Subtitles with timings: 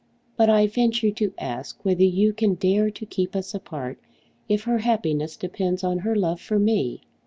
[0.35, 3.99] But I venture to ask whether you can dare to keep us apart
[4.49, 7.01] if her happiness depends on her love for me?